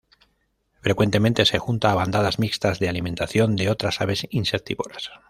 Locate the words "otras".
3.69-4.01